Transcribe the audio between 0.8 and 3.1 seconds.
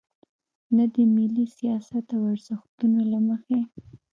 د ملي سیاست او ارزښتونو